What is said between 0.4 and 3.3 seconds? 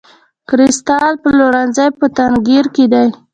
کریستال پلورونکی په تنګیر کې دی.